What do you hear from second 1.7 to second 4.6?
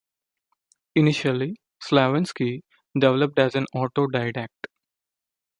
Slavenski developed as an autodidact.